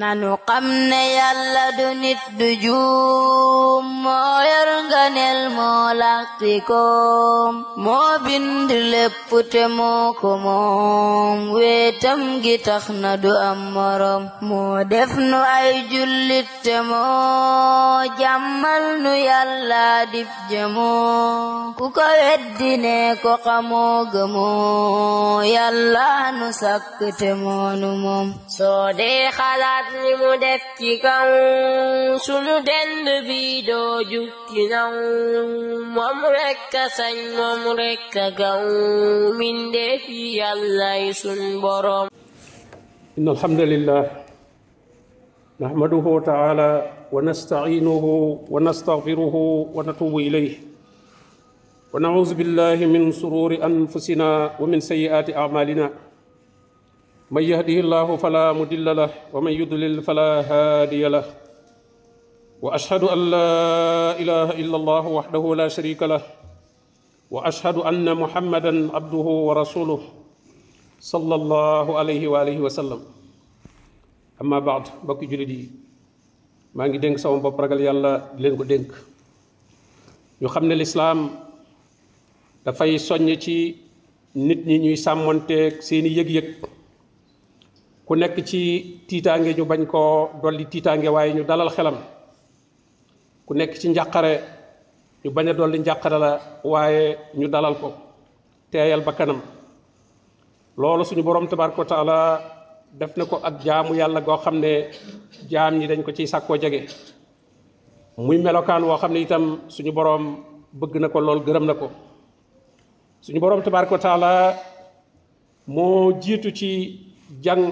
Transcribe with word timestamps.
nanu 0.00 0.30
xam 0.48 0.64
ne 0.90 1.02
yàlla 1.18 1.64
du 1.78 1.86
nit 2.02 2.18
du 2.38 2.48
juum 2.64 3.84
moo 4.04 4.34
yor 4.52 4.70
nganeel 4.88 5.40
moo 5.58 5.82
làqtikoom 6.00 7.54
moo 7.84 8.10
bind 8.24 8.68
lépp 8.92 9.28
te 9.52 9.62
moo 9.76 10.02
ko 10.20 10.30
moom 10.46 11.36
weetam 11.54 12.20
gi 12.44 12.54
na 13.02 13.10
du 13.22 13.32
am 13.48 13.60
morom 13.74 14.22
moo 14.48 14.74
def 14.92 15.12
nu 15.30 15.38
ay 15.58 15.68
jullit 15.92 16.48
te 16.64 16.76
moo 16.90 18.10
jàmmal 18.20 18.82
nu 19.02 19.12
yàlla 19.28 19.86
dib 20.12 20.28
jëmoo 20.50 21.72
ku 21.78 21.86
ko 21.96 22.06
weddi 22.22 22.70
ko 23.22 23.32
xamoo 23.44 23.96
gëmoo 24.12 25.46
yàlla 25.54 26.08
nu 26.38 26.46
sàkk 26.60 26.98
te 27.20 27.28
moonu 27.42 27.90
moom 28.04 28.26
laaj 29.86 30.02
li 30.04 30.12
mu 30.20 30.30
def 30.44 30.62
ci 30.78 30.90
kaw 31.04 31.28
sunu 32.24 32.54
dend 32.68 33.06
bi 33.28 33.40
doo 33.68 33.94
jukki 34.12 34.62
naw 34.72 34.92
moom 35.94 36.18
rekk 36.36 36.72
a 36.82 36.84
sañ 36.96 37.16
moom 37.38 37.62
rekk 37.80 38.12
a 38.24 38.26
gaw 38.40 38.64
mindeef 39.38 40.02
yi 40.16 40.26
yàllay 40.40 41.02
sun 41.20 41.40
boroom 41.62 42.06
inna 43.18 43.30
alhamdulillah 43.36 44.02
nahmaduhu 45.62 46.10
taala 46.30 46.68
wa 47.14 47.18
nasta'iinuhu 47.28 48.12
wa 48.54 48.58
nastaghfiruhu 48.68 49.40
wa 49.76 49.80
natuubu 49.88 50.18
ilayhi 50.28 50.52
wa 51.92 51.98
na'uuzu 52.04 52.34
billahi 52.40 52.86
min 52.94 53.04
sururi 53.20 53.56
anfusina 53.70 54.26
wa 54.60 54.66
min 54.70 54.80
sayyi'aati 54.88 55.32
a'maalina 55.42 55.86
من 57.30 57.42
يهده 57.42 57.80
الله 57.82 58.16
فلا 58.22 58.52
مضل 58.54 58.86
له 58.96 59.10
ومن 59.34 59.52
يضلل 59.52 60.02
فلا 60.02 60.46
هادي 60.50 61.08
له 61.10 61.26
واشهد 62.62 63.02
ان 63.02 63.18
لا 63.30 64.20
اله 64.22 64.48
الا 64.62 64.76
الله 64.76 65.04
وحده 65.08 65.54
لا 65.60 65.66
شريك 65.68 66.02
له 66.02 66.22
واشهد 67.30 67.76
ان 67.90 68.06
محمدا 68.14 68.72
عبده 68.96 69.26
ورسوله 69.48 69.98
صلى 71.00 71.34
الله 71.34 71.98
عليه 71.98 72.22
واله 72.28 72.58
وسلم 72.62 73.00
اما 74.42 74.58
بعد 74.68 74.84
بك 75.02 75.24
جلدي 75.26 75.62
ما 76.78 76.86
ngi 76.86 76.98
denk 77.02 77.18
sama 77.18 77.42
bop 77.42 77.58
ragal 77.58 77.82
yalla 77.82 78.30
di 78.38 78.46
دنك 78.46 78.54
ko 78.54 78.64
denk 78.70 78.90
ñu 80.38 80.46
xamne 80.46 80.74
l'islam 80.78 81.18
da 82.62 82.70
fay 82.70 82.94
soññ 82.98 83.26
ci 83.42 83.58
nit 84.46 84.60
ñi 84.68 84.76
ñuy 84.84 84.96
samonté 85.06 85.58
seeni 85.86 86.10
yëg 86.16 86.30
yëg 86.36 86.48
ku 88.06 88.12
nekk 88.14 88.36
ci 88.48 88.60
tiitaange 89.08 89.50
ñu 89.58 89.64
bañ 89.70 89.82
ko 89.92 90.00
dolli 90.42 90.64
tiitaange 90.72 91.08
waaye 91.14 91.32
ñu 91.36 91.42
dalal 91.48 91.68
xelam 91.76 91.96
ku 93.46 93.52
nekk 93.58 93.72
ci 93.80 93.86
njàqare 93.90 94.32
ñu 95.24 95.30
bañ 95.36 95.46
a 95.50 95.52
dolli 95.58 95.78
njàqare 95.82 96.16
la 96.24 96.30
waaye 96.72 97.04
ñu 97.38 97.46
dalal 97.52 97.74
ko 97.82 97.88
teeyal 98.70 99.00
ba 99.06 99.12
kanam 99.18 99.40
loolu 100.80 101.04
suñu 101.08 101.22
borom 101.26 101.46
tabaraka 101.48 101.78
wa 101.82 101.88
taala 101.92 102.16
def 102.98 103.12
na 103.16 103.24
ko 103.30 103.36
ak 103.48 103.54
jaamu 103.64 103.92
yàlla 103.98 104.20
goo 104.26 104.36
xam 104.44 104.56
ne 104.64 104.72
jaam 105.50 105.72
ñi 105.78 105.86
dañ 105.90 106.00
ko 106.04 106.10
ciy 106.16 106.26
sàkkoo 106.32 106.58
jege 106.62 106.80
muy 108.26 108.38
melokaan 108.44 108.82
woo 108.88 108.98
xam 109.02 109.12
ne 109.14 109.20
itam 109.26 109.44
suñu 109.74 109.92
borom 109.96 110.24
bëgg 110.80 110.94
na 111.02 111.08
ko 111.12 111.18
lool 111.26 111.40
gërëm 111.46 111.64
na 111.70 111.74
ko 111.80 111.86
suñu 113.24 113.40
borom 113.42 113.62
tabaraka 113.64 113.92
wa 113.96 114.02
taala 114.06 114.32
moo 115.74 116.12
jiitu 116.22 116.48
ci 116.58 116.70
jang 117.44 117.64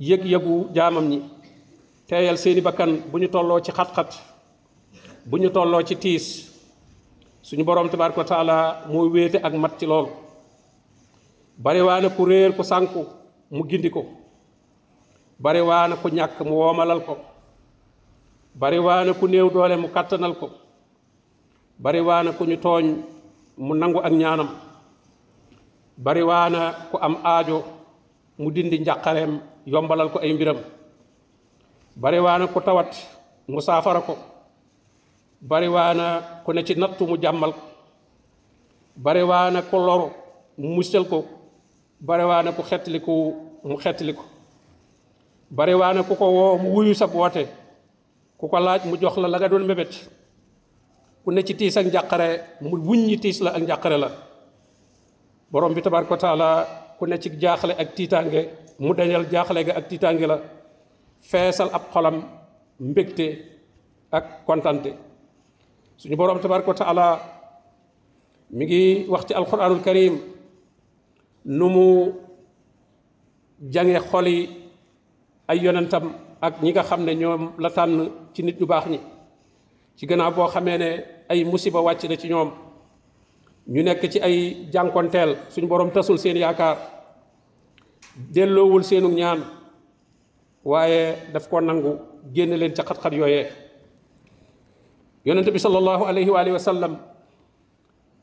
yëg-yëgu 0.00 0.70
jaamam 0.74 1.06
ñi 1.08 1.18
teeyal 2.08 2.38
seeni 2.38 2.60
bakkan 2.60 3.02
bu 3.10 3.18
ñu 3.18 3.28
tolloo 3.28 3.60
ci 3.60 3.72
xat-xat 3.72 4.10
bu 5.26 5.36
ñu 5.38 5.50
tolloo 5.50 5.82
ci 5.82 5.96
tiis 5.96 6.26
suñu 7.42 7.64
borom 7.64 7.88
tabaaraka 7.90 8.20
wa 8.20 8.24
taala 8.26 8.56
moo 8.88 9.08
wéete 9.10 9.38
ak 9.42 9.54
mat 9.54 9.72
ci 9.78 9.86
lool 9.86 10.06
bariwaana 11.64 12.08
ku 12.10 12.24
réer 12.30 12.52
ku 12.56 12.62
sànku 12.62 13.00
mu 13.50 13.62
gindi 13.68 13.90
ko 13.90 14.02
bariwaana 15.40 15.96
ku 15.96 16.08
ñàkk 16.08 16.40
mu 16.46 16.54
woomalal 16.60 17.00
ko 17.06 17.16
bariwaana 18.54 19.12
ku 19.14 19.26
néew 19.28 19.50
doole 19.50 19.76
mu 19.76 19.88
kàttanal 19.88 20.34
ko 20.40 20.48
bariwaana 21.78 22.30
ku 22.32 22.44
ñu 22.44 22.56
tooñ 22.64 22.86
mu 23.56 23.74
nangu 23.74 23.98
ak 24.06 24.12
ñaanam 24.12 24.48
bariwaana 26.04 26.60
ku 26.90 26.96
am 27.06 27.14
aajo 27.24 27.77
mu 28.38 28.48
dindi 28.54 28.78
njàqareem 28.80 29.32
yombalal 29.66 30.08
ko 30.12 30.18
ay 30.22 30.32
mbiram 30.32 30.58
bariwaana 31.98 32.46
ku 32.46 32.60
tawat 32.60 32.94
mu 33.50 33.60
saafara 33.60 34.00
ko 34.06 34.14
bariwaana 35.42 36.04
ku 36.44 36.50
ne 36.54 36.62
ci 36.64 36.74
nattu 36.76 37.04
mu 37.04 37.16
jàmmal 37.20 37.52
ko 37.52 37.62
bariwaana 38.96 39.60
ku 39.68 39.76
lor 39.78 40.10
mu 40.58 40.68
musal 40.78 41.04
ko 41.08 41.24
bariwaana 42.00 42.52
ku 42.54 42.62
xetliku 42.62 43.12
mu 43.66 43.76
xetli 43.82 44.12
ko 44.14 44.24
bariwaana 45.50 46.04
ku 46.06 46.14
ko 46.14 46.26
woo 46.36 46.54
mu 46.62 46.68
wuyu 46.76 46.94
sab 46.94 47.10
woote 47.14 47.44
ku 48.38 48.46
ko 48.46 48.58
laaj 48.60 48.86
mu 48.86 48.96
jox 49.00 49.16
la 49.18 49.28
la 49.28 49.48
doon 49.48 49.66
mébét 49.66 49.92
ku 51.24 51.30
ne 51.32 51.42
ci 51.44 51.54
tiis 51.56 51.76
ak 51.76 51.86
njàqare 51.86 52.28
mu 52.60 52.76
wuññi 52.86 53.18
tiis 53.18 53.40
la 53.40 53.50
ak 53.56 53.62
njàqare 53.62 53.96
la 53.98 54.10
borom 55.50 55.74
bi 55.74 55.82
tabaaraka 55.82 56.14
wa 56.14 56.18
taala 56.22 56.48
ku 56.98 57.02
ne 57.10 57.16
ci 57.22 57.28
jaaxle 57.42 57.72
ak 57.82 57.88
tiitaange 57.96 58.40
mu 58.82 58.92
dañal 58.98 59.24
jaaxle 59.32 59.58
ga 59.66 59.72
ak 59.78 59.84
tiitaange 59.90 60.26
la 60.32 60.36
feesal 61.30 61.68
ab 61.76 61.84
xolam 61.94 62.16
mbégte 62.88 63.26
ak 64.16 64.24
kontante 64.48 64.90
suñu 66.00 66.16
borom 66.18 66.28
boroom 66.38 66.42
tabaraka 66.42 66.70
wa 66.72 66.78
taala 66.82 67.06
mi 68.56 68.64
ngi 68.64 68.82
wax 69.12 69.22
ci 69.26 69.32
alquranul 69.40 69.80
karim 69.86 70.14
nu 71.58 71.66
mu 71.74 71.86
jange 73.74 73.96
xoli 74.10 74.36
ay 75.50 75.58
yonentam 75.64 76.04
ak 76.46 76.54
ñi 76.62 76.70
nga 76.72 76.82
xam 76.88 77.00
ne 77.06 77.12
ñoom 77.20 77.42
la 77.62 77.70
tànn 77.76 77.98
ci 78.34 78.40
nit 78.42 78.56
ñu 78.60 78.66
baax 78.72 78.84
ñi 78.92 78.98
ci 79.96 80.02
gannaaw 80.08 80.32
boo 80.36 80.48
xamee 80.54 80.78
ne 80.82 80.90
ay 81.30 81.40
musiba 81.50 81.78
wàcc 81.86 82.02
na 82.08 82.16
ci 82.20 82.28
ñoom 82.32 82.50
ñu 83.72 83.82
nekk 83.84 84.00
ci 84.12 84.18
ay 84.26 84.36
jànkonteel 84.72 85.30
suñ 85.52 85.66
borom 85.70 85.90
tasul 85.94 86.18
seen 86.18 86.36
yaakaar 86.44 86.76
delloowul 88.34 88.82
seenu 88.88 89.08
ñaan 89.18 89.40
waaye 90.70 91.02
daf 91.32 91.44
ko 91.50 91.60
nangu 91.60 91.92
génn 92.34 92.52
leen 92.60 92.72
ca 92.76 92.82
xat-xat 92.88 93.12
yooyee 93.18 93.46
yonente 95.26 95.50
bi 95.56 95.64
salallahu 95.66 96.04
alayhi 96.10 96.30
wa 96.56 96.66
sallam 96.68 96.92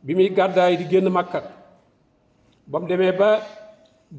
bi 0.05 0.11
muy 0.15 0.29
gàddaay 0.37 0.73
di 0.79 0.83
génn 0.91 1.09
màkka 1.17 1.39
ba 2.69 2.75
mu 2.79 2.87
demee 2.89 3.11
ba 3.21 3.29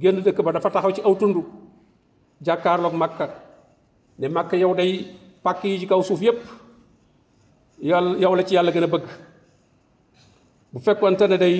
génn 0.00 0.18
dëkk 0.24 0.38
ba 0.46 0.50
dafa 0.54 0.70
taxaw 0.70 0.92
ci 0.96 1.00
aw 1.06 1.14
tund 1.20 1.36
jàkkaarloog 2.46 2.94
màkka 3.02 3.26
ne 4.18 4.26
màkka 4.36 4.56
yow 4.62 4.72
day 4.78 4.92
pàkk 5.44 5.62
yi 5.70 5.78
ci 5.80 5.86
kaw 5.90 6.02
suuf 6.08 6.20
yépp 6.26 6.38
yow 8.20 8.34
la 8.38 8.42
ci 8.48 8.54
yàlla 8.56 8.70
gën 8.76 8.86
bëgg 8.94 9.04
bu 10.76 10.82
fekkonte 10.84 11.24
ne 11.32 11.36
day 11.42 11.54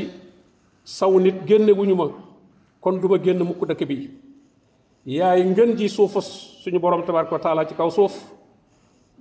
saw 0.85 1.13
nit 1.25 1.39
génne 1.49 1.73
wuñu 1.79 1.97
ma 2.01 2.07
kon 2.85 2.97
du 3.01 3.09
ma 3.09 3.17
génn 3.25 3.41
mukk 3.49 3.63
dëkk 3.69 3.83
bi 3.89 3.97
yaay 5.19 5.41
ngën 5.51 5.71
ji 5.79 5.89
suufa 5.97 6.21
suñu 6.23 6.79
borom 6.79 7.01
tabaraka 7.07 7.37
wa 7.55 7.65
ci 7.69 7.75
kaw 7.75 7.89
suuf 7.99 8.13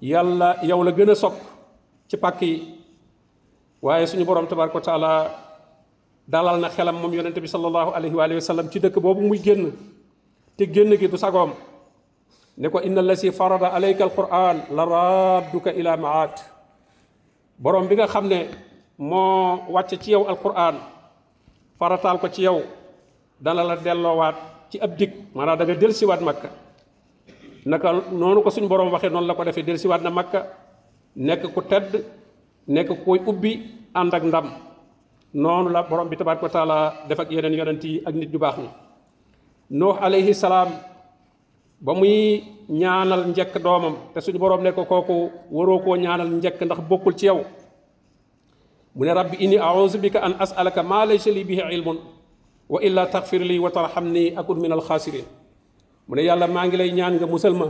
yàlla 0.01 0.47
yow 0.69 0.84
la 0.84 0.91
gën 0.97 1.09
a 1.13 1.16
sopp 1.16 1.38
ci 2.09 2.16
pàkk 2.23 2.41
yi 2.41 2.53
waaye 3.85 4.05
suñu 4.11 4.25
borom 4.29 4.47
tabaraka 4.50 4.79
wa 5.00 5.11
dalal 6.31 6.57
na 6.61 6.67
xelam 6.75 6.95
moom 7.01 7.13
yonente 7.17 7.39
bi 7.45 7.47
sallallahu 7.47 7.91
alayhi 7.97 8.35
wa 8.39 8.66
ci 8.72 8.79
dëkk 8.85 8.97
boobu 9.03 9.22
muy 9.29 9.39
génn 9.45 9.63
te 10.57 10.63
génn 10.73 10.91
gi 11.00 11.07
du 11.11 11.17
sagoom 11.23 11.51
ne 12.61 12.67
ko 12.72 12.78
inna 12.88 13.00
allasi 13.03 13.28
farada 13.39 13.67
alayka 13.75 14.03
alquran 14.08 14.58
la 14.75 14.84
radduka 14.93 15.70
ila 15.79 15.91
maat 16.03 16.35
borom 17.64 17.85
bi 17.90 17.96
nga 17.99 18.08
xam 18.14 18.28
ne 18.34 18.40
moo 18.97 19.59
wàcce 19.70 19.97
ci 20.00 20.12
yow 20.12 20.24
alquran 20.28 20.76
farataal 21.80 22.18
ko 22.20 22.28
ci 22.30 22.42
yow 22.44 22.62
dana 23.40 23.64
la 23.64 23.76
delloowaat 23.76 24.36
ci 24.72 24.80
ab 24.80 24.96
dig 24.97 25.12
maanaam 25.34 25.58
da 25.58 25.64
nga 25.66 25.92
siwaat 25.94 26.22
makka 26.22 26.50
naka 27.66 27.90
noonu 28.12 28.42
ko 28.44 28.50
suñ 28.50 28.68
borom 28.68 28.90
waxee 28.92 29.09
noonu 29.09 29.28
la 29.28 29.36
ko 29.36 29.44
defee 29.44 29.64
dellusiwaat 29.64 30.02
na 30.02 30.09
makka 30.09 30.46
nekk 31.16 31.42
ku 31.53 31.62
tedd 31.62 32.03
nekk 32.68 33.03
koy 33.06 33.20
ubbi 33.26 33.62
ànd 33.94 34.14
ak 34.14 34.24
ndam 34.24 34.47
noonu 35.34 35.70
la 35.70 35.82
borom 35.84 36.08
bi 36.08 36.16
tabaaraka 36.18 36.46
wa 36.46 36.50
taala 36.52 36.94
def 37.08 37.20
ak 37.20 37.32
yeneen 37.32 37.53
yonent 37.53 37.84
yi 37.84 38.02
ak 38.06 38.16
nit 38.16 38.32
ñu 38.32 38.38
baax 38.40 38.58
ñi 38.58 38.70
noox 39.72 39.97
alayhi 40.02 40.34
salaam 40.34 40.70
ba 41.82 41.94
muy 41.94 42.44
ñaanal 42.70 43.28
njëkk 43.28 43.58
doomam 43.64 43.96
te 44.14 44.20
suñu 44.22 44.38
borom 44.40 44.62
ne 44.64 44.72
ko 44.72 44.86
kooku 44.86 45.32
waroo 45.52 45.80
koo 45.84 45.96
ñaanal 45.97 46.30
njekk 46.30 46.62
ndax 46.62 46.80
bokkul 46.90 47.16
ci 47.18 47.26
yow 47.26 47.44
mu 48.96 49.03
ne 49.06 49.12
rabbi 49.12 49.36
inni 49.44 49.59
auzu 49.59 50.00
bika 50.00 50.24
an 50.24 50.40
asalaka 50.40 50.82
maa 50.84 51.03
laysa 51.06 51.28
li 51.30 51.44
bihi 51.44 51.62
ilmun 51.76 52.00
wa 52.72 52.80
illa 52.82 53.03
taxfir 53.12 53.44
lii 53.44 53.59
wa 53.59 53.70
tarxamni 53.70 54.32
akun 54.40 54.56
min 54.64 54.72
alxaasirin 54.72 55.28
mu 56.08 56.16
ne 56.16 56.24
yàlla 56.24 56.47
maa 56.47 56.66
ngi 56.68 56.78
lay 56.78 56.92
ñaan 56.97 57.14
nga 57.20 57.28
musal 57.28 57.53
ma 57.59 57.68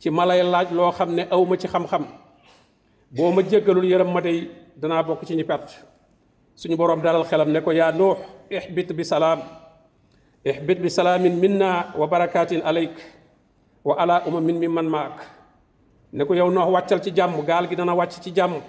ci 0.00 0.10
ma 0.10 0.24
lay 0.28 0.42
laaj 0.42 0.68
loo 0.76 0.90
xam 0.98 1.10
ne 1.14 1.22
aw 1.34 1.42
ma 1.48 1.56
ci 1.56 1.68
xam-xam 1.68 2.04
boo 3.16 3.30
ma 3.30 3.42
jéggalul 3.42 3.84
yërëm 3.92 4.10
ma 4.14 4.20
day 4.20 4.38
danaa 4.80 5.02
bokk 5.06 5.22
ci 5.26 5.34
ñu 5.38 5.44
perte 5.44 5.74
suñu 6.60 6.76
boroom 6.76 7.00
dalal 7.02 7.24
xelam 7.24 7.50
ne 7.52 7.60
ko 7.62 7.70
yaa 7.70 7.92
nuux 7.92 8.18
ihbit 8.50 8.92
bi 8.98 9.04
salaam 9.04 9.40
ihbit 10.44 10.78
bi 10.82 10.90
salaamin 10.90 11.34
minna 11.42 11.94
wa 11.98 12.06
barakaatin 12.06 12.62
aleyk 12.66 12.96
wa 13.84 13.94
ala 14.02 14.22
umamin 14.28 14.58
mi 14.58 14.66
man 14.68 14.86
maak 14.90 15.18
ne 16.12 16.24
ko 16.26 16.34
yow 16.34 16.50
noox 16.50 16.68
wàccal 16.72 17.00
ci 17.04 17.10
jàmm 17.14 17.40
gaal 17.46 17.68
gi 17.70 17.76
dana 17.76 17.94
wàcc 17.94 18.14
ci 18.24 18.30
jàmm 18.36 18.60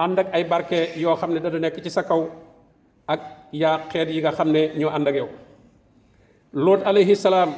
andak 0.00 0.32
ak 0.32 0.34
ay 0.34 0.42
barke 0.48 0.80
yo 0.96 1.12
xamne 1.12 1.38
dana 1.44 1.58
nek 1.60 1.76
ci 1.76 1.92
sa 1.92 2.00
kaw 2.08 2.24
ak 3.04 3.52
ya 3.52 3.84
xet 3.92 4.08
yi 4.08 4.24
nga 4.24 4.32
xamne 4.32 4.72
ño 4.80 4.88
ñoo 4.88 4.92
ak 4.96 5.14
yow 5.20 5.28
loot 6.56 6.80
alayhi 6.88 7.12
salam 7.12 7.52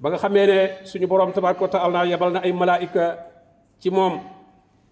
ba 0.00 0.08
nga 0.08 0.18
xamene 0.24 0.88
suñu 0.88 1.06
borom 1.06 1.30
tabaraka 1.36 1.76
taala 1.76 2.08
ay 2.40 2.52
malaika 2.52 3.20
ci 3.78 3.90
mom 3.92 4.18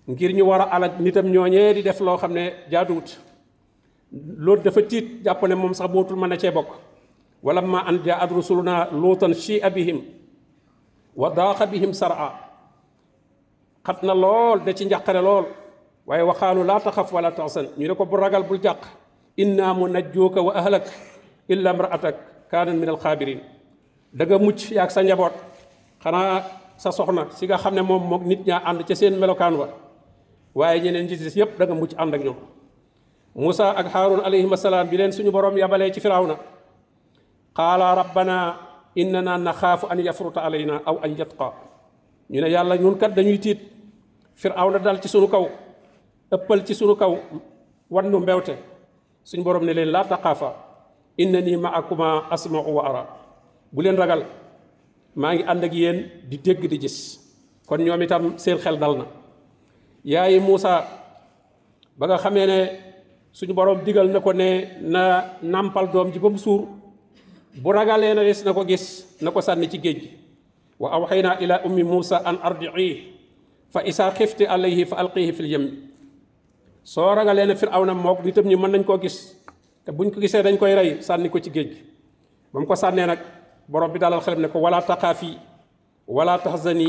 ngir 0.06 0.33
ñu 0.37 0.44
wara 0.44 0.69
nitam 1.00 1.27
ñooñee 1.33 1.73
di 1.75 1.83
def 1.83 2.00
lo 2.05 2.17
xamne 2.21 2.69
jaadut 2.71 3.09
jaaduwut 4.12 4.61
dafa 4.62 4.82
tit 4.87 5.25
jàpp 5.25 5.43
mom 5.56 5.73
sax 5.75 5.89
botul 5.91 6.17
man 6.21 6.37
ci 6.39 6.50
bok 6.53 6.69
wala 7.43 7.62
ma 7.62 7.81
an 7.89 7.97
ad 8.12 8.31
rusuluna 8.32 8.89
lutan 8.93 9.32
shi 9.35 9.56
abihim 9.69 9.99
wa 11.17 11.31
daqa 11.32 11.65
bihim 11.67 11.93
sara 11.97 12.29
khatna 13.87 14.12
lol 14.15 14.59
de 14.65 14.71
ci 14.77 14.85
njaqare 14.85 15.23
lol 15.23 15.44
waye 16.06 16.23
waxaalu 16.23 16.62
la 16.64 16.79
taxaf 16.81 17.12
wala 17.12 17.31
taxsan 17.32 17.67
ñu 17.79 17.87
rek 17.88 17.99
ko 17.99 18.05
bu 18.05 18.17
ragal 18.17 18.43
bul 18.43 18.58
jàq 18.62 18.79
inna 19.37 19.75
munajjuka 19.75 20.41
wa 20.41 20.53
ahlak 20.55 20.87
illa 21.49 21.73
imraatak 21.75 22.14
kaanat 22.50 22.75
min 22.76 22.88
alxaabirin 22.88 23.41
da 24.12 24.25
nga 24.25 24.38
mucc 24.38 24.70
yak 24.70 24.91
sa 24.91 25.03
njabot 25.03 25.35
xana 26.03 26.20
sa 26.79 26.91
soxna 26.91 27.26
si 27.35 27.47
nga 27.47 27.56
xamne 27.58 27.82
mom 27.82 28.03
mok 28.11 28.23
nit 28.23 28.47
ñaa 28.47 28.62
ànd 28.69 28.87
ci 28.87 28.94
seen 28.97 29.19
melokan 29.19 29.55
wa 29.61 29.69
waye 30.55 30.81
ñeneen 30.81 31.08
jiss 31.08 31.25
yep 31.25 31.35
yépp 31.37 31.58
da 31.58 31.64
nga 31.67 31.75
mucc 31.75 31.93
ànd 31.99 32.14
ak 32.14 32.23
ñoom 32.25 32.38
musa 33.35 33.70
ak 33.70 33.87
harun 33.94 34.20
alayhi 34.25 34.47
assalam 34.53 34.87
bi 34.88 34.97
len 34.97 35.12
suñu 35.12 35.31
borom 35.32 35.56
yabalee 35.58 35.93
ci 35.93 36.00
firawna 36.00 36.37
qala 37.53 37.94
rabbana 37.94 38.37
innana 38.94 39.38
naxaafu 39.38 39.87
an 39.91 39.99
yafruta 39.99 40.41
alayna 40.41 40.81
aw 40.87 40.97
an 41.05 41.12
yatqa 41.19 41.53
ñu 42.31 42.41
ne 42.41 42.49
yàlla 42.49 42.76
ñun 42.79 42.94
kat 42.97 43.08
dañuy 43.12 43.38
tit 43.41 43.58
firawna 44.35 44.79
dal 44.79 45.00
ci 45.03 45.08
suñu 45.08 45.29
kaw 45.29 45.47
ëppal 46.32 46.67
ci 46.67 46.75
sunu 46.75 46.94
kaw 46.96 47.14
wan 47.90 48.11
mbewte 48.11 48.58
suñ 49.25 49.43
borom 49.43 49.64
ne 49.64 49.73
leen 49.73 49.90
laa 49.90 50.05
taqaafa 50.05 50.49
innani 51.19 51.56
ma'akuma 51.56 52.26
asmau 52.31 52.67
wa 52.75 52.82
ara 52.88 53.02
bu 53.73 53.82
leen 53.82 53.96
ragal 53.96 54.23
maa 55.14 55.34
ngi 55.34 55.43
ànd 55.46 55.64
ak 55.64 55.73
yéen 55.75 55.99
di 56.28 56.37
dégg 56.38 56.67
di 56.67 56.78
gis 56.82 57.19
kon 57.67 57.78
ñoom 57.82 58.02
itam 58.02 58.38
seen 58.38 58.58
xel 58.58 58.78
dal 58.78 58.96
na 58.99 59.05
yaayi 60.05 60.40
Muusa 60.40 60.82
ba 61.99 62.06
nga 62.06 62.19
xamee 62.19 62.46
ne 62.46 62.58
suñu 63.32 63.52
borom 63.55 63.82
digal 63.84 64.08
na 64.11 64.20
ko 64.20 64.32
ne 64.32 64.49
na 64.82 65.02
nàmpal 65.43 65.87
doom 65.93 66.12
ji 66.12 66.19
ba 66.19 66.29
mu 66.29 66.38
suur 66.38 66.64
bu 67.62 67.72
ragalee 67.72 68.14
na 68.14 68.22
des 68.25 68.43
na 68.44 68.52
ko 68.52 68.64
gis 68.67 69.17
na 69.22 69.31
ko 69.31 69.40
sànni 69.40 69.69
ci 69.70 69.79
géej 69.79 69.99
gi 70.00 70.11
wa 70.79 70.90
awxaynaa 70.93 71.38
ila 71.40 71.61
ummi 71.64 71.82
Muusa 71.84 72.17
an 72.25 72.37
ardiihi 72.43 73.12
fa 73.72 73.81
isa 73.87 74.11
xifti 74.11 74.44
alayhi 74.44 74.84
fa 74.84 74.96
alqihi 74.99 75.32
fil 75.32 75.46
yam 75.46 75.64
soo 76.87 77.15
rangalee 77.17 77.47
ne 77.47 77.55
Firawna 77.56 77.93
mook 77.94 78.19
nitam 78.25 78.47
ñi 78.47 78.56
mën 78.62 78.71
nañ 78.73 78.85
koo 78.87 78.99
gis 79.03 79.17
te 79.85 79.91
buñ 79.93 80.09
ko 80.12 80.21
gisee 80.21 80.43
dañ 80.43 80.56
koy 80.61 80.73
rey 80.79 80.91
sànni 81.06 81.29
ko 81.33 81.38
ci 81.44 81.50
géej 81.50 81.69
gi 82.53 82.67
ko 82.69 82.75
sànnee 82.83 83.06
nag 83.11 83.19
borom 83.69 83.91
bi 83.93 83.99
dalal 83.99 84.21
xelam 84.21 84.41
ne 84.44 84.49
ko 84.53 84.59
wala 84.65 84.79
taqaafi 84.88 85.31
wala 86.17 86.38
tahzani 86.38 86.88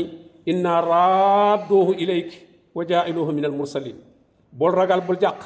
inna 0.50 0.70
raadoohu 0.88 1.92
ilayki 2.02 2.38
wa 2.76 2.82
jaailuhu 2.88 3.32
min 3.36 3.44
al 3.50 3.54
mursalin 3.58 3.96
bul 4.58 4.72
ragal 4.78 5.00
bul 5.06 5.18
jàq 5.20 5.38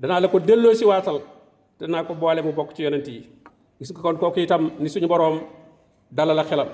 danaa 0.00 0.20
la 0.24 0.28
ko 0.28 0.38
delloo 0.48 0.74
si 0.74 0.84
waatal 0.84 1.18
danaa 1.80 2.04
ko 2.04 2.12
boole 2.20 2.40
mu 2.42 2.52
bokk 2.52 2.70
ci 2.76 2.82
yonent 2.82 3.06
yi 3.08 3.22
gis 3.78 3.88
nga 3.92 4.00
kon 4.02 4.16
kooku 4.20 4.40
itam 4.40 4.62
ni 4.78 4.88
suñu 4.90 5.08
boroom 5.12 5.38
dalal 6.16 6.38
a 6.38 6.44
xelam 6.44 6.68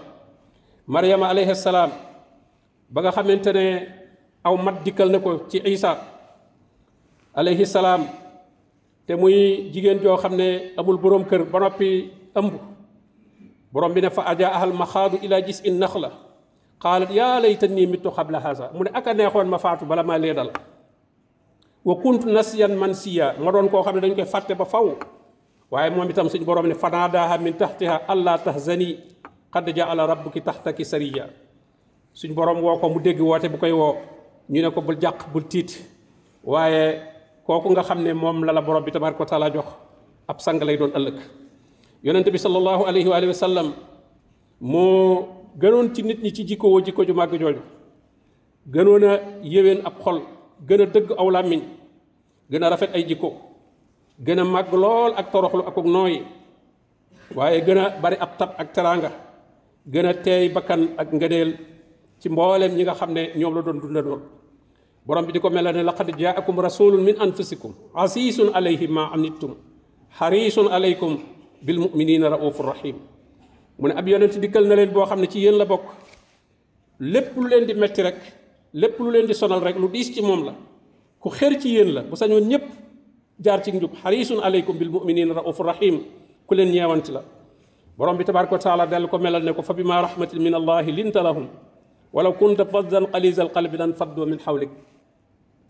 maryama 0.95 1.27
alayhi 1.33 1.55
salaam 1.55 1.91
ba 2.93 2.99
nga 3.03 3.11
xamante 3.17 3.51
ne 3.59 3.65
aw 4.47 4.55
mat 4.65 4.77
dikkal 4.85 5.09
na 5.13 5.19
ko 5.25 5.31
ci 5.51 5.59
isa 5.77 5.93
alayhi 7.37 7.69
salam 7.69 8.09
te 9.07 9.13
muy 9.15 9.69
jigéen 9.71 10.01
joo 10.01 10.17
xam 10.17 10.35
ne 10.35 10.49
amul 10.81 10.97
boroom 10.97 11.25
kër 11.29 11.45
ba 11.53 11.61
noppi 11.61 11.89
ëmb 12.33 12.53
borom 13.73 13.93
bi 13.93 14.01
ne 14.01 14.11
fa 14.11 14.23
aja 14.33 14.49
ahal 14.57 14.73
maxaadu 14.73 15.21
ila 15.23 15.41
gis 15.47 15.61
in 15.61 15.77
nax 15.79 15.93
la 16.01 16.11
qaalat 16.81 17.11
yaa 17.13 17.41
laytanii 17.41 17.87
mittu 17.87 18.09
qabla 18.11 18.41
haza 18.41 18.71
mu 18.73 18.85
ne 18.85 18.91
ak 18.95 19.07
a 19.07 19.13
neexoon 19.15 19.45
ma 19.49 19.59
faatu 19.59 19.85
bala 19.85 20.03
maa 20.03 20.19
lee 20.19 20.33
dal 20.35 20.49
wa 21.85 21.95
kuntu 22.01 22.25
nasiyan 22.33 22.73
mansiya 22.73 23.37
ma 23.39 23.51
doon 23.53 23.69
koo 23.69 23.83
xam 23.85 24.01
dañ 24.01 24.15
koy 24.17 24.25
fàtte 24.25 24.57
ba 24.57 24.65
faw 24.65 24.97
waaye 25.71 25.91
moom 25.91 26.09
itam 26.09 26.29
suñ 26.33 26.43
borom 26.45 26.67
ne 26.67 26.75
fanaadaaha 26.75 27.37
min 27.39 27.53
taxtiha 27.53 28.01
allah 28.09 28.41
tahzani 28.45 28.97
qad 29.53 29.69
jaala 29.77 30.07
rabbuki 30.07 30.41
taxtaki 30.41 30.85
sariya 30.85 31.29
suñ 32.15 32.33
borom 32.35 32.63
woo 32.65 32.79
ko 32.81 32.89
mu 32.89 32.99
dégg 33.03 33.21
woote 33.21 33.47
bu 33.53 33.59
koy 33.59 33.73
woo 33.77 33.97
ñu 34.49 34.63
ne 34.63 34.71
ko 34.71 34.81
bul 34.81 34.97
jàq 35.01 35.29
bul 35.33 35.45
tiit 35.45 35.71
waaye 36.45 37.13
kooku 37.47 37.71
nga 37.73 37.87
xam 37.87 38.03
ne 38.03 38.11
moom 38.13 38.43
la 38.43 38.53
la 38.53 38.61
borom 38.61 38.83
bi 38.83 38.91
tabaraka 38.91 39.23
wa 39.23 39.31
taala 39.31 39.47
jox 39.55 39.71
ab 40.27 40.39
sang 40.43 40.59
lay 40.67 40.77
doon 40.77 40.93
ëllëg 40.99 41.17
yonente 42.03 42.31
bi 42.35 42.39
sallallahu 42.43 42.83
alayhi 42.91 43.07
wa 43.09 43.33
sallam 43.47 43.69
moo 44.59 45.47
gënoon 45.63 45.95
ci 45.95 46.03
nit 46.03 46.19
ñi 46.23 46.35
ci 46.35 46.43
jikko 46.45 46.67
woo 46.69 46.81
jikko 46.83 47.07
ju 47.07 47.15
màgg 47.15 47.33
jooju 47.39 47.63
gënoon 48.75 49.03
a 49.07 49.13
yéwén 49.47 49.81
ab 49.87 49.95
xol 50.03 50.19
gën 50.69 50.83
a 50.83 50.87
dëgg 50.95 51.09
aw 51.19 51.27
làmmiñ 51.31 51.61
gën 52.51 52.65
a 52.67 52.69
rafet 52.69 52.91
ay 52.95 53.05
jikko 53.09 53.31
gën 54.27 54.41
a 54.43 54.45
màgg 54.45 54.73
lool 54.83 55.13
ak 55.17 55.31
toroxlu 55.33 55.63
ak 55.71 55.77
nooy 55.95 56.27
waaye 57.37 57.61
gën 57.67 57.79
a 57.79 57.85
bari 58.03 58.17
ab 58.19 58.33
tab 58.39 58.51
ak 58.59 58.69
teraanga 58.75 59.11
gën 59.93 60.07
a 60.11 60.13
teey 60.25 60.45
bakkan 60.55 60.83
ak 60.99 61.09
ngëneel 61.15 61.51
ci 62.21 62.27
mboolem 62.29 62.75
ñi 62.75 62.83
nga 62.85 62.95
xam 62.99 63.13
ne 63.15 63.23
ñoom 63.39 63.55
la 63.55 63.61
doon 63.63 63.79
dunda 63.81 64.03
doon 64.07 64.23
borom 65.07 65.25
bi 65.25 65.33
di 65.33 65.39
ko 65.41 65.49
melal 65.55 65.75
ne 65.75 65.83
laqad 65.89 66.09
jaakum 66.19 66.55
rasulun 66.69 67.03
min 67.09 67.17
anfusikum 67.27 67.73
asisun 68.05 68.49
alayhi 68.59 68.87
ma 68.97 69.05
anittum 69.15 69.53
xarisun 70.19 70.67
alaykum 70.77 71.13
bil 71.67 71.79
muminina 71.85 72.27
raufu 72.35 72.63
rahim 72.73 72.97
mu 73.81 73.87
ne 73.89 73.95
ab 74.01 74.07
yonent 74.13 74.35
dikkal 74.45 74.65
na 74.71 74.75
leen 74.79 74.91
boo 74.97 75.07
xam 75.11 75.21
ci 75.33 75.39
yéen 75.45 75.57
la 75.61 75.65
bokk 75.73 75.85
lépp 77.15 77.37
lu 77.37 77.47
leen 77.51 77.65
di 77.69 77.75
metti 77.83 78.03
rek 78.07 78.17
lépp 78.83 78.97
lu 79.05 79.11
leen 79.15 79.27
di 79.31 79.35
sonal 79.41 79.61
rek 79.67 79.77
lu 79.83 79.89
diis 79.95 80.09
ci 80.15 80.21
moom 80.29 80.41
la 80.47 80.55
ku 81.23 81.29
xër 81.39 81.53
ci 81.63 81.69
yéen 81.77 81.91
la 81.97 82.01
bu 82.09 82.15
sañoon 82.21 82.45
ñépp 82.53 82.67
jaar 83.45 83.61
ci 83.65 83.71
njub 83.77 83.93
xarisun 84.03 84.41
alaykum 84.47 84.75
bil 84.81 84.91
muminina 84.95 85.33
raufu 85.39 85.63
rahim 85.71 85.97
ku 86.47 86.53
leen 86.57 86.69
ñeewant 86.75 87.07
la 87.15 87.23
borom 87.99 88.17
bi 88.17 88.25
tabaraka 88.25 88.53
wa 88.57 88.63
taala 88.67 88.85
dell 88.93 89.07
ko 89.11 89.19
melal 89.19 89.43
ne 89.47 89.53
ko 89.57 89.63
fa 89.63 89.73
bima 89.79 89.97
rahmatin 90.07 90.39
min 90.47 90.55
allahi 90.61 90.91
linta 90.99 91.23
lahum 91.27 91.47
walaw 92.15 92.33
kunta 92.41 92.65
faddan 92.73 93.05
qalisa 93.13 93.41
alqalbi 93.47 93.77
lan 93.83 93.93
faddu 93.99 94.23
min 94.33 94.41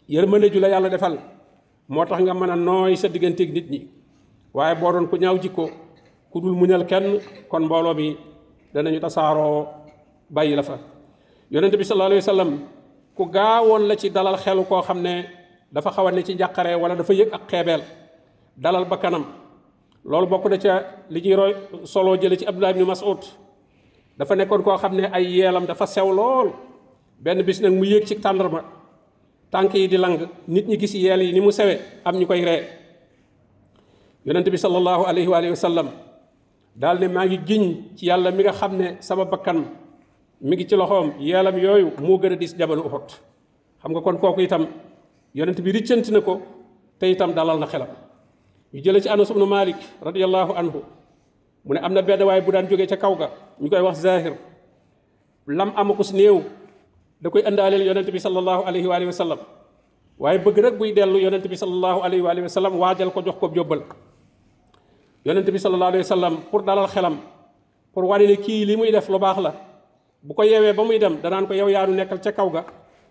yërmande 0.08 0.52
ju 0.52 0.60
la 0.60 0.68
yalla 0.68 0.88
defal 0.88 1.18
motax 1.88 2.20
nga 2.22 2.34
mën 2.34 2.48
noy 2.48 2.58
nooy 2.66 2.94
sa 2.96 3.08
digganteeg 3.08 3.52
nit 3.54 3.70
ñi 3.70 3.80
waye 4.54 4.74
bo 4.74 4.92
doon 4.92 5.06
ku 5.06 5.16
ñaaw 5.18 5.36
jikko 5.38 5.70
ku 6.30 6.40
dul 6.40 6.54
muñal 6.56 6.86
kenn 6.86 7.20
kon 7.48 7.60
mbooloo 7.64 7.94
mi 7.94 8.16
danañu 8.74 9.00
tasaro 9.00 9.68
bayyi 10.30 10.54
la 10.56 10.62
fa 10.62 10.78
yaronte 11.50 11.76
bi 11.76 11.84
sallallahu 11.84 12.06
alayhi 12.12 12.24
wasallam 12.24 12.50
ku 13.16 13.26
gaawon 13.26 13.82
la 13.88 13.96
ci 13.96 14.08
dalal 14.10 14.36
xelu 14.36 14.62
ko 14.64 14.80
xamne 14.82 15.02
ne 15.14 15.24
dafa 15.72 15.90
xawane 15.90 16.22
ci 16.24 16.34
njàqare 16.34 16.74
wala 16.80 16.94
dafa 16.96 17.12
yek 17.14 17.32
ak 17.32 17.42
xebel 17.50 17.82
dalal 18.56 18.84
ba 18.84 18.96
kanam 18.96 19.24
lolou 20.04 20.26
bokku 20.26 20.48
na 20.48 20.58
ca 20.58 20.82
li 21.10 21.20
ci 21.22 21.34
roy 21.34 21.52
solo 21.84 22.16
jële 22.20 22.36
ci 22.38 22.46
Abdullah 22.46 22.70
ibn 22.70 22.84
Mas'ud 22.86 23.20
dafa 24.18 24.34
nekkon 24.36 24.62
ko 24.62 24.76
xamne 24.78 25.00
ne 25.02 25.10
ay 25.12 25.24
yelam 25.36 25.66
dafa 25.66 25.86
sew 25.86 26.12
lol 26.12 26.50
ben 27.18 27.42
bis 27.42 27.60
nak 27.60 27.72
mu 27.72 27.84
yek 27.86 28.04
ci 28.06 28.14
tandarma 28.20 28.62
tank 29.50 29.74
yi 29.78 29.86
di 29.86 29.96
lang 29.98 30.18
nit 30.50 30.66
ñi 30.66 30.76
gis 30.78 30.94
yel 30.94 31.22
yi 31.22 31.32
ni 31.32 31.40
mu 31.40 31.50
sewé 31.52 31.78
am 32.04 32.16
ñukoy 32.16 32.42
ré 32.44 32.64
yonent 34.24 34.44
bi 34.50 34.56
sallallahu 34.56 35.06
alayhi 35.06 35.28
wa 35.28 35.54
sallam 35.54 35.88
dal 36.74 36.98
ne 36.98 37.08
ma 37.08 37.26
ngi 37.26 37.38
giñ 37.46 37.94
ci 37.96 38.06
yalla 38.06 38.30
mi 38.30 38.42
nga 38.42 38.52
xam 38.52 38.72
sama 39.00 39.24
bakkan 39.24 39.64
mi 40.40 40.56
ngi 40.56 40.66
ci 40.68 40.76
loxom 40.76 41.12
yelam 41.20 41.56
yooyu 41.58 41.92
mo 42.02 42.18
gëna 42.18 42.36
dis 42.36 42.54
jabal 42.58 42.78
uhud 42.78 43.06
xam 43.82 43.90
nga 43.92 44.00
kon 44.00 44.18
koku 44.18 44.40
itam 44.40 44.66
yonent 45.34 45.60
bi 45.62 45.70
riccent 45.72 46.10
nako 46.10 46.42
te 46.98 47.06
itam 47.10 47.32
dalal 47.32 47.58
na 47.58 47.66
xelam 47.66 47.88
yu 48.72 48.80
jël 48.82 49.00
ci 49.02 49.08
anas 49.08 49.30
ibn 49.30 49.44
malik 49.46 49.76
radiyallahu 50.02 50.52
anhu 50.58 50.82
mune 51.64 51.78
amna 51.78 52.02
bedd 52.02 52.22
way 52.22 52.40
bu 52.40 52.50
daan 52.50 52.66
joge 52.68 52.86
ca 52.86 52.96
kaw 52.96 53.14
ga 53.14 53.30
wax 53.82 54.00
zahir 54.02 54.34
lam 55.46 55.70
amukus 55.76 56.10
néew 56.12 56.42
da 57.20 57.30
koy 57.32 57.42
ëndaaleel 57.42 57.84
yonent 57.86 58.08
bi 58.12 58.20
sallallahu 58.20 58.62
alayhi 58.68 58.86
wa 59.08 59.16
sallam 59.16 59.40
waaye 60.20 60.38
bëgg 60.40 60.58
nag 60.68 60.74
buy 60.76 60.90
dellu 60.92 61.18
yonent 61.22 61.44
bi 61.48 61.56
sallallahu 61.56 61.98
alayhi 62.04 62.24
wa 62.44 62.48
sallam 62.52 62.74
waajal 62.76 63.10
ko 63.12 63.20
jox 63.24 63.36
ko 63.40 63.46
jóbbal 63.52 63.80
yonent 65.24 65.48
bi 65.48 65.56
sallallahu 65.56 65.90
alayhi 65.96 66.04
wa 66.04 66.12
sallam 66.14 66.34
pour 66.52 66.60
dalal 66.62 66.88
xelam 66.92 67.16
pour 67.92 68.04
wane 68.04 68.28
ne 68.28 68.36
kii 68.36 68.64
li 68.68 68.76
muy 68.76 68.92
def 68.92 69.08
lu 69.08 69.18
baax 69.18 69.36
la 69.40 69.52
bu 70.22 70.32
ko 70.34 70.42
yeewee 70.42 70.76
ba 70.76 70.82
muy 70.84 70.98
dem 70.98 71.16
danaan 71.24 71.46
ko 71.48 71.54
yow 71.56 71.68
yaa 71.68 71.86
nu 71.88 71.94
nekkal 71.96 72.20
ca 72.20 72.32
kaw 72.32 72.48
ga 72.52 72.62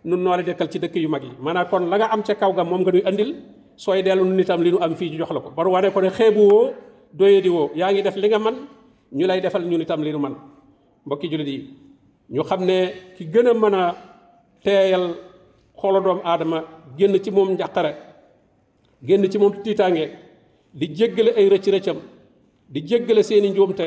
nun 0.05 0.21
noo 0.21 0.35
la 0.37 0.43
dekkal 0.45 0.69
ci 0.69 0.77
dëkk 0.79 0.95
yu 1.01 1.09
mag 1.09 1.23
yi 1.25 1.31
maanaam 1.41 1.65
kon 1.69 1.83
la 1.89 1.97
nga 1.97 2.07
am 2.13 2.21
ca 2.21 2.33
kaw 2.37 2.53
ga 2.53 2.63
moom 2.63 2.81
nga 2.81 2.91
duy 2.93 3.01
andil 3.05 3.29
sooy 3.75 4.03
dellu 4.05 4.21
nun 4.23 4.39
itam 4.39 4.61
li 4.61 4.69
nu 4.71 4.77
am 4.85 4.93
fii 4.95 5.17
jox 5.17 5.31
la 5.33 5.39
ko 5.41 5.49
bar 5.57 5.67
wane 5.67 5.89
ko 5.89 5.99
xeebu 6.17 6.43
woo 6.51 6.69
doye 7.13 7.41
di 7.41 7.49
yaa 7.81 7.89
ngi 7.91 8.01
def 8.05 8.15
li 8.21 8.29
nga 8.29 8.37
man 8.39 8.55
ñu 9.17 9.25
lay 9.25 9.41
defal 9.41 9.63
ñun 9.65 9.81
itam 9.81 10.01
li 10.05 10.11
nu 10.13 10.19
man 10.19 10.35
mbokki 11.05 11.27
jullit 11.31 11.47
yi 11.49 11.84
ñu 12.29 12.43
xam 12.49 12.65
ne 12.65 12.77
ki 13.17 13.23
gën 13.33 13.47
a 13.47 13.53
mën 13.53 13.73
a 13.73 13.83
teeyal 14.63 15.05
xolo 15.79 15.99
doomu 16.05 16.21
aadama 16.23 16.59
génn 16.97 17.15
ci 17.23 17.31
moom 17.31 17.49
njàqare 17.55 17.91
génn 19.07 19.29
ci 19.31 19.37
moom 19.37 19.53
tiitaange 19.63 20.05
di 20.73 20.85
jéggale 20.97 21.31
ay 21.37 21.47
rëcc 21.49 21.67
rëccam 21.73 21.97
di 22.71 22.79
jéggale 22.87 23.21
seeni 23.23 23.49
njuumte 23.49 23.85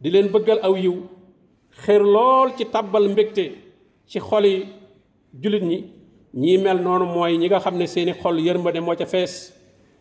di 0.00 0.08
leen 0.10 0.28
bëggal 0.34 0.58
aw 0.66 0.74
yiw 0.76 0.96
xër 1.82 2.00
lool 2.14 2.48
ci 2.56 2.64
tàbbal 2.74 3.04
mbégte 3.12 3.44
ci 4.10 4.18
xoli 4.28 4.66
jullit 5.42 5.64
ñi 5.70 5.78
ñii 6.42 6.58
mel 6.64 6.78
noonu 6.86 7.04
mooy 7.14 7.36
ñi 7.36 7.46
nga 7.48 7.60
xam 7.64 7.76
ne 7.76 7.86
seeni 7.86 8.12
xol 8.22 8.40
yërmande 8.46 8.80
moo 8.80 8.96
ca 8.96 9.06
fees 9.12 9.32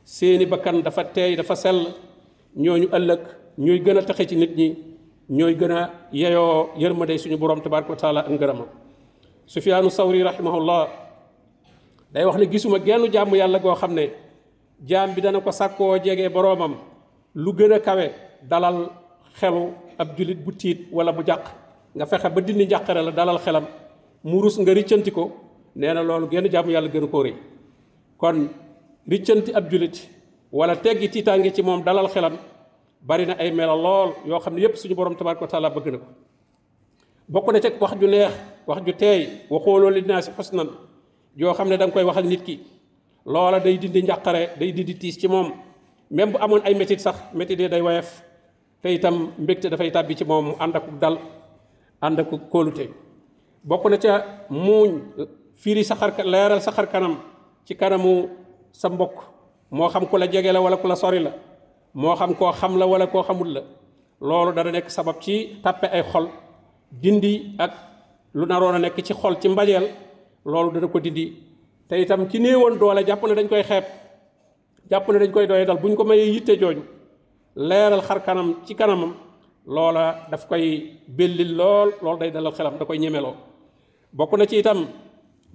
seeni 0.05 0.45
bakkan 0.45 0.77
dafa 0.85 1.03
teey 1.15 1.35
dafa 1.39 1.55
sell 1.63 1.79
ñooñu 2.63 2.87
ëllëg 2.97 3.21
ñuy 3.63 3.79
gën 3.85 3.97
a 3.97 4.01
taxe 4.03 4.23
ci 4.29 4.35
nit 4.37 4.53
ñi 4.59 4.67
ñooy 5.29 5.55
gën 5.55 5.71
a 5.71 5.91
yeyoo 6.11 6.69
yërmande 6.77 7.17
suñu 7.17 7.37
borom 7.37 7.61
tabaraka 7.61 7.89
wa 7.89 7.95
taala 7.97 8.19
ak 8.21 8.29
ngërëmam 8.31 8.67
sufiyaanu 9.45 9.89
sawri 9.91 10.23
rahimahullah 10.23 10.87
day 12.13 12.23
wax 12.23 12.37
ne 12.37 12.45
gisuma 12.51 12.79
genn 12.79 13.11
jàmm 13.11 13.35
yàlla 13.35 13.59
goo 13.59 13.75
xam 13.75 13.93
ne 13.93 14.09
jaam 14.85 15.13
bi 15.13 15.21
dana 15.21 15.41
ko 15.41 15.51
sakkoo 15.51 15.97
jege 16.03 16.29
boroomam 16.29 16.75
lu 17.35 17.51
gën 17.53 17.73
a 17.73 17.79
kawe 17.79 18.09
dalal 18.47 18.77
xelu 19.39 19.63
ab 19.97 20.15
jullit 20.17 20.37
bu 20.45 20.51
tiit 20.55 20.87
wala 20.91 21.11
bu 21.11 21.23
jàq 21.27 21.43
nga 21.95 22.05
fexe 22.05 22.29
ba 22.29 22.41
dindi 22.41 22.65
njàqare 22.65 23.01
la 23.07 23.11
dalal 23.11 23.37
xelam 23.39 23.65
mu 24.23 24.41
rus 24.41 24.55
nga 24.59 24.73
riccanti 24.73 25.11
ko 25.11 25.23
nee 25.75 25.93
na 25.93 26.01
loolu 26.03 26.27
genn 26.31 26.47
jàmm 26.49 26.69
yàlla 26.69 26.87
gën 26.89 27.03
a 27.03 27.07
ko 27.07 27.19
rëy 27.25 27.35
kon 28.17 28.37
riccanti 29.11 29.51
ab 29.53 29.69
jullit 29.71 29.97
wala 30.53 30.73
teggi 30.77 31.09
tiitaange 31.13 31.51
ci 31.55 31.61
moom 31.61 31.81
dalal 31.83 32.07
xelam 32.07 32.35
bari 33.03 33.25
na 33.29 33.37
ay 33.37 33.53
melo 33.53 33.75
lool 33.77 34.09
yoo 34.25 34.39
xam 34.41 34.53
ne 34.55 34.61
yépp 34.65 34.75
suñu 34.77 34.95
borom 34.95 35.13
tabaraka 35.15 35.41
wa 35.41 35.47
taala 35.49 35.69
bëgg 35.69 35.87
na 35.97 35.97
ko 36.01 36.05
bokk 37.29 37.47
na 37.53 37.59
ci 37.61 37.69
wax 37.79 37.93
ju 37.99 38.07
neex 38.07 38.33
wax 38.65 38.79
ju 38.85 38.93
teey 38.93 39.21
waxooloo 39.49 39.91
li 39.91 40.01
naa 40.01 40.21
si 40.21 40.31
xusnan 40.33 40.69
yoo 41.35 41.53
xam 41.53 41.69
ne 41.69 41.77
danga 41.77 41.93
koy 41.93 42.03
wax 42.03 42.17
waxal 42.17 42.29
nit 42.29 42.41
ki 42.43 42.55
loola 43.25 43.59
day 43.59 43.77
dindi 43.77 44.01
njàqare 44.03 44.57
day 44.59 44.71
dindi 44.73 44.93
tiis 44.97 45.15
ci 45.19 45.27
moom 45.27 45.53
même 46.11 46.31
bu 46.31 46.37
amoon 46.39 46.61
ay 46.65 46.73
métit 46.73 46.99
sax 46.99 47.17
métit 47.33 47.59
yi 47.59 47.69
day 47.69 47.81
woyof 47.81 48.21
te 48.81 48.87
itam 48.93 49.31
mbégte 49.37 49.69
dafay 49.69 49.91
tàbbi 49.91 50.15
ci 50.15 50.25
moom 50.25 50.45
mu 50.45 50.53
ànd 50.59 50.75
ak 50.75 50.85
dal 50.99 51.17
ànd 52.01 52.19
ak 52.19 52.29
kóolute 52.49 52.89
bokk 53.63 53.83
na 53.89 53.97
ca 53.97 54.13
muuñ 54.49 54.91
firi 55.53 55.83
sa 55.83 55.95
xar 55.95 56.11
leeral 56.25 56.61
sa 56.61 56.71
xar 56.71 56.87
kanam 56.89 57.15
ci 57.65 57.73
kanamu 57.75 58.29
sa 58.71 58.89
mbokk 58.89 59.15
moo 59.69 59.89
xam 59.89 60.05
ku 60.09 60.15
la 60.17 60.27
jege 60.31 60.49
la 60.53 60.59
wala 60.61 60.77
ku 60.77 60.87
la 60.87 60.95
sori 60.95 61.19
la 61.19 61.31
moo 62.01 62.15
xam 62.19 62.31
koo 62.37 62.51
xam 62.59 62.73
la 62.79 62.85
wala 62.91 63.05
koo 63.11 63.23
xamul 63.27 63.49
la 63.55 63.61
loolu 64.29 64.51
dana 64.57 64.71
nekk 64.71 64.87
sabab 64.97 65.15
ci 65.23 65.35
tàppe 65.63 65.87
ay 65.95 66.03
xol 66.11 66.25
dindi 67.03 67.33
ak 67.63 67.71
lu 68.39 68.45
naroon 68.51 68.75
a 68.77 68.79
nekk 68.83 68.97
ci 69.05 69.13
xol 69.21 69.33
ci 69.41 69.47
mbaleel 69.49 69.85
loolu 70.51 70.69
dana 70.73 70.87
ko 70.93 70.97
dindi 71.05 71.25
te 71.89 71.93
itam 72.03 72.21
ci 72.21 72.27
ki 72.31 72.39
néewoon 72.43 72.77
doole 72.81 73.01
jàpp 73.07 73.21
ne 73.27 73.33
dañ 73.37 73.47
koy 73.51 73.63
xeeb 73.69 73.83
jàpp 74.89 75.05
ne 75.11 75.17
dañ 75.21 75.31
koy 75.35 75.47
doye 75.49 75.65
dal 75.69 75.77
bu 75.81 75.87
ñu 75.89 75.95
ko 75.95 76.03
mayee 76.09 76.33
yitte 76.35 76.53
jooju 76.61 76.81
leeral 77.67 78.01
xar 78.07 78.19
kanam 78.25 78.49
ci 78.65 78.73
kanamam 78.79 79.13
loola 79.65 80.03
daf 80.31 80.43
koy 80.49 80.65
bellil 81.17 81.51
lool 81.59 81.89
loolu 82.03 82.19
day 82.21 82.31
dalal 82.35 82.53
xelam 82.57 82.75
da 82.79 82.85
koy 82.85 82.97
ñemeloo 82.99 83.35
bokk 84.17 84.31
na 84.37 84.45
ci 84.49 84.55
itam 84.61 84.79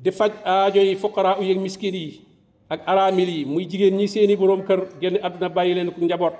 di 0.04 0.10
faj 0.18 0.32
aajo 0.54 0.80
yi 0.88 0.94
fuqaraa 1.02 1.38
u 1.40 1.42
miskin 1.66 1.94
yi 1.94 2.31
ak 2.72 2.80
aramil 2.88 3.28
yi 3.28 3.40
muy 3.44 3.64
jigen 3.68 3.92
ñi 4.00 4.08
seeni 4.08 4.34
borom 4.36 4.64
kër 4.64 4.80
genn 5.00 5.16
aduna 5.22 5.48
bayi 5.48 5.74
leen 5.76 5.90
ku 5.92 6.00
njabot 6.00 6.32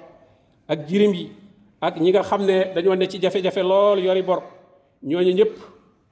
ak 0.73 0.79
jirim 0.89 1.13
yi 1.15 1.27
ak 1.81 2.01
ñi 2.01 2.09
nga 2.11 2.23
xamne 2.25 2.57
dañu 2.75 2.97
ne 2.97 3.07
ci 3.07 3.19
jafe-jafe 3.23 3.63
lool 3.63 3.99
yori 4.01 4.23
bor 4.23 4.41
ñoñu 5.03 5.33
ñep 5.35 5.53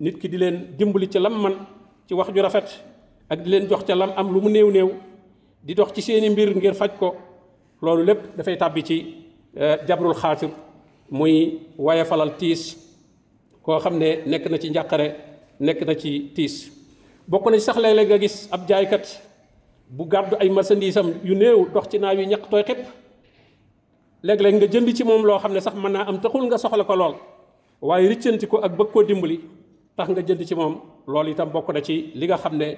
nit 0.01 0.17
ki 0.21 0.29
di 0.29 0.37
leen 0.37 0.57
dimbali 0.77 1.09
ci 1.09 1.19
lam 1.19 1.37
man 1.43 1.55
ci 2.07 2.13
wax 2.15 2.29
ju 2.35 2.41
rafet 2.43 2.69
ak 3.31 3.39
di 3.43 3.49
leen 3.51 3.65
jox 3.69 3.83
ci 3.87 3.95
lam 3.95 4.13
am 4.17 4.27
lu 4.35 4.41
mu 4.43 4.49
neew 4.51 4.71
neew 4.71 4.91
di 5.65 5.75
dox 5.75 5.93
ci 5.95 6.03
seeni 6.03 6.29
mbir 6.31 6.53
ngir 6.57 6.75
faj 6.75 6.91
ko 7.01 7.17
loolu 7.83 8.05
da 8.37 8.43
fay 8.45 8.57
tabbi 8.59 8.83
ci 8.85 8.97
eh, 9.57 9.77
jabrul 9.89 10.15
xaatir 10.15 10.51
muy 11.11 11.63
waye 11.79 12.05
falal 12.05 12.37
tis 12.37 12.77
ko 13.63 13.79
xamne 13.81 14.09
nek 14.27 14.45
na 14.51 14.59
ci 14.59 14.69
njaqare 14.71 15.09
nek 15.61 15.79
na 15.89 15.95
ci 15.95 16.33
tis 16.35 16.69
bokku 17.29 17.49
na 17.51 17.59
sax 17.59 17.77
gis 18.21 18.37
ab 18.53 18.61
kat 18.69 19.07
bu 19.91 20.07
gaddu 20.07 20.39
ay 20.39 20.49
marchandisam 20.55 21.11
yu 21.27 21.35
neew 21.35 21.67
dox 21.75 21.91
ci 21.91 21.99
naaw 21.99 22.15
yi 22.15 22.27
ñaq 22.31 22.47
tooy 22.51 22.63
xëpp 22.63 22.81
leg 24.23 24.39
léeg 24.41 24.55
nga 24.55 24.67
jënd 24.73 24.89
ci 24.95 25.03
moom 25.05 25.23
loo 25.27 25.39
xam 25.43 25.53
ne 25.53 25.61
sax 25.61 25.75
mën 25.77 25.93
naa 25.93 26.07
am 26.11 26.17
taxul 26.23 26.47
nga 26.47 26.59
soxla 26.63 26.85
ko 26.85 26.95
lool 27.01 27.15
waaye 27.83 28.07
riccanti 28.09 28.47
ko 28.47 28.57
ak 28.67 28.73
bëgg 28.79 28.91
koo 28.95 29.03
dimbali 29.03 29.37
tax 29.97 30.09
nga 30.11 30.23
jënd 30.23 30.43
ci 30.49 30.55
moom 30.55 30.75
lool 31.13 31.27
itam 31.29 31.49
bokk 31.55 31.69
na 31.75 31.81
ci 31.83 31.95
li 32.15 32.25
nga 32.27 32.39
xam 32.39 32.55
ne 32.57 32.69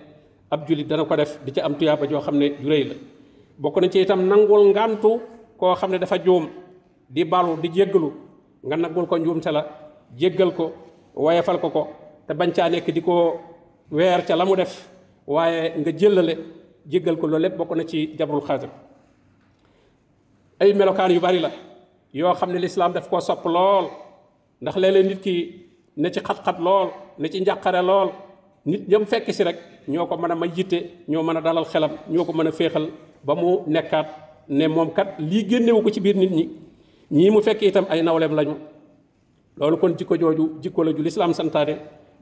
ab 0.50 0.60
julit 0.66 0.88
dana 0.90 1.04
ko 1.04 1.14
def 1.16 1.38
di 1.44 1.52
ci 1.52 1.60
am 1.60 1.74
tuyaaba 1.76 2.08
joo 2.08 2.20
xam 2.20 2.36
ne 2.38 2.46
ju 2.62 2.68
rëy 2.72 2.84
la 2.88 2.94
bokk 3.58 3.76
na 3.82 3.88
ci 3.92 3.98
itam 4.00 4.20
nangul 4.30 4.62
ngantu 4.72 5.10
koo 5.58 5.74
xam 5.74 5.90
dafa 5.98 6.18
juum 6.24 6.48
di 7.10 7.24
balu 7.24 7.56
di 7.62 7.68
jéggalu 7.68 8.10
nga 8.64 8.76
nangul 8.76 9.06
ko 9.06 9.16
njuumte 9.18 9.50
la 9.52 9.62
jéggal 10.16 10.50
ko 10.56 10.72
wayefal 11.14 11.60
ko 11.60 11.68
ko 11.70 11.82
te 12.26 12.32
bañ 12.34 12.50
caa 12.56 12.70
nekk 12.70 12.88
di 12.90 13.00
ko 13.02 13.14
weer 13.90 14.24
ca 14.26 14.36
la 14.36 14.44
def 14.56 14.72
waaye 15.26 15.60
nga 15.76 15.92
jëlale 15.92 16.36
jéggal 16.86 17.16
ko 17.18 17.26
loolu 17.26 17.42
lépp 17.42 17.56
bokk 17.56 17.74
na 17.76 17.84
ci 17.86 18.16
jabrul 18.18 18.40
xaatim 18.42 18.70
ay 20.60 20.72
melokaan 20.74 21.10
yu 21.12 21.20
bari 21.20 21.38
la 21.38 21.50
yoo 22.12 22.34
xam 22.34 22.52
ne 22.52 22.58
lislaam 22.58 22.92
daf 22.92 23.08
koo 23.08 23.20
sopp 23.20 23.44
lool 23.46 23.86
ndax 24.60 24.76
léeg-léeg 24.76 25.06
nit 25.06 25.20
ki 25.20 25.34
ne 25.96 26.08
ci 26.12 26.20
xat-xat 26.20 26.58
lool 26.58 26.88
ne 27.18 27.28
ci 27.28 27.40
njàqare 27.40 27.82
lool 27.82 28.10
nit 28.66 28.88
ñam 28.88 29.06
fekk 29.06 29.32
si 29.32 29.42
rek 29.44 29.58
ñoo 29.88 30.06
ko 30.06 30.16
mën 30.16 30.30
a 30.32 30.34
may 30.34 30.48
yitte 30.56 30.90
ñoo 31.08 31.22
mën 31.22 31.36
a 31.36 31.40
dalal 31.40 31.64
xelam 31.64 31.90
ñoo 32.08 32.24
ko 32.24 32.32
mën 32.32 32.46
a 32.46 32.52
féexal 32.52 32.88
ba 33.24 33.34
mu 33.34 33.62
nekkaat 33.66 34.06
ne 34.48 34.66
moom 34.68 34.90
kat 34.92 35.14
lii 35.18 35.48
génnewu 35.48 35.82
ko 35.82 35.90
ci 35.90 36.00
biir 36.00 36.16
nit 36.16 36.30
ñi 36.30 36.48
ñii 37.10 37.30
mu 37.30 37.42
fekk 37.42 37.62
itam 37.62 37.86
ay 37.90 38.02
nawleem 38.02 38.34
lañu 38.34 38.54
loolu 39.56 39.76
kon 39.78 39.94
jikko 39.96 40.16
jooju 40.16 40.58
jikko 40.62 40.82
la 40.84 40.92
ju 40.92 41.02
lislaam 41.02 41.32
santaane 41.34 41.76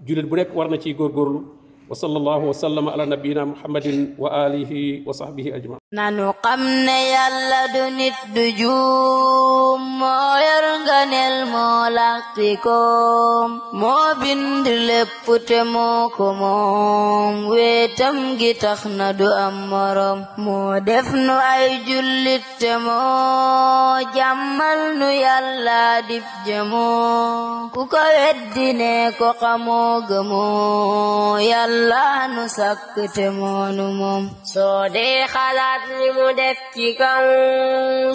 jullit 0.06 0.26
bu 0.28 0.36
nekk 0.36 0.54
war 0.56 0.68
na 0.68 0.76
góor 0.76 1.12
góorlu 1.12 1.59
وصلى 1.90 2.16
الله 2.18 2.36
وسلم 2.44 2.88
على 2.88 3.06
نبينا 3.06 3.44
محمد 3.44 4.14
وآله 4.18 5.02
وصحبه 5.06 5.56
أجمعين 5.56 5.79
nanu 5.96 6.26
xam 6.44 6.60
ne 6.86 6.98
yàlla 7.14 7.60
du 7.74 7.84
nit 7.98 8.14
du 8.34 8.44
juum 8.60 9.82
moo 10.00 10.32
yor 10.48 10.66
nganeel 10.84 11.36
moo 11.54 11.78
làqtikoom 11.96 13.48
moo 13.80 14.06
bind 14.20 14.66
lépp 14.88 15.24
te 15.48 15.58
moo 15.72 16.00
ko 16.16 16.26
moom 16.40 17.32
weetam 17.50 18.16
gi 18.40 18.50
na 18.98 19.08
du 19.18 19.26
am 19.44 19.56
morom 19.70 20.18
moo 20.44 20.70
def 20.88 21.08
nu 21.26 21.34
ay 21.54 21.64
jullit 21.86 22.44
te 22.60 22.72
moo 22.86 24.06
jàmmal 24.16 24.80
nu 24.98 25.08
yàlla 25.24 25.82
dib 26.08 26.24
jëmoo 26.46 27.68
ku 27.74 27.82
ko 27.92 28.02
weddi 28.18 28.66
ne 28.80 28.92
ko 29.18 29.28
xamoo 29.40 29.94
gëmoo 30.08 31.42
yàlla 31.50 32.04
nu 32.34 32.42
sàkk 32.56 32.94
te 33.14 33.24
moonu 33.38 33.86
moom 34.00 34.22
waat 35.82 35.94
li 36.02 36.10
mu 36.16 36.26
def 36.38 36.58
ci 36.74 36.86
kaw 37.00 37.24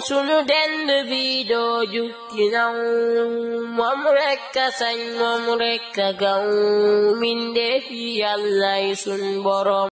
sunu 0.06 0.38
dend 0.50 0.88
bi 1.10 1.24
doo 1.50 1.76
jug 1.92 2.12
ci 2.32 2.44
naw 2.54 2.74
moom 3.76 4.00
rekk 4.18 4.54
a 4.64 4.66
sañ 4.78 4.98
moom 5.18 5.44
rekk 5.62 5.96
a 6.06 6.08
gaw 6.22 6.44
mindeef 7.20 7.84
yi 8.10 8.94
sun 9.02 9.22
boroom 9.44 9.84